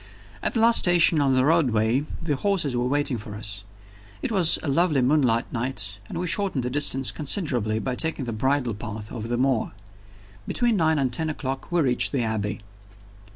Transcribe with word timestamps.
At 0.41 0.55
the 0.55 0.59
last 0.61 0.79
station 0.79 1.21
on 1.21 1.35
the 1.35 1.45
railway 1.45 2.05
the 2.23 2.35
horses 2.35 2.75
were 2.75 2.87
waiting 2.87 3.19
for 3.19 3.35
us. 3.35 3.63
It 4.23 4.31
was 4.31 4.57
a 4.63 4.67
lovely 4.67 5.03
moonlight 5.03 5.53
night, 5.53 5.99
and 6.09 6.17
we 6.17 6.25
shortened 6.25 6.63
the 6.63 6.71
distance 6.71 7.11
considerably 7.11 7.77
by 7.77 7.93
taking 7.95 8.25
the 8.25 8.33
bridle 8.33 8.73
path 8.73 9.11
over 9.11 9.27
the 9.27 9.37
moor. 9.37 9.73
Between 10.47 10.75
nine 10.75 10.97
and 10.97 11.13
ten 11.13 11.29
o'clock 11.29 11.71
we 11.71 11.81
reached 11.81 12.13
the 12.13 12.23
Abbey. 12.23 12.61